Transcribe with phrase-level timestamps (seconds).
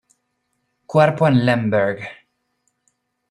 [0.87, 1.99] Cuerpo en Lemberg.